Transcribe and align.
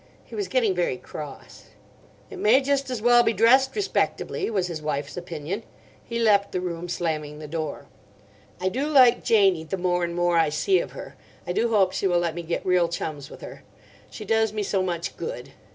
He 0.25 0.33
was 0.33 0.47
getting 0.47 0.73
very 0.73 0.97
cross. 0.97 1.65
"'It 2.31 2.39
may 2.39 2.59
just 2.59 2.89
as 2.89 3.03
well 3.03 3.21
be 3.21 3.33
dressed 3.33 3.75
respectably,' 3.75 4.49
was 4.49 4.65
his 4.65 4.81
wife's 4.81 5.15
opinion. 5.15 5.61
He 6.03 6.17
left 6.17 6.51
the 6.51 6.59
room, 6.59 6.89
slamming 6.89 7.37
the 7.37 7.45
door. 7.47 7.85
"I 8.59 8.69
do 8.69 8.87
like 8.87 9.23
Janie 9.23 9.63
the 9.63 9.77
more 9.77 10.03
and 10.03 10.15
more 10.15 10.39
I 10.39 10.49
see 10.49 10.79
of 10.79 10.93
her. 10.93 11.15
I 11.45 11.51
do 11.53 11.69
hope 11.69 11.93
she 11.93 12.07
will 12.07 12.17
let 12.17 12.33
me 12.33 12.41
get 12.41 12.65
real 12.65 12.87
chums 12.89 13.29
with 13.29 13.41
her. 13.41 13.61
She 14.09 14.25
does 14.25 14.51
me 14.51 14.63
so 14.63 14.81
much 14.81 15.15
good. 15.17 15.51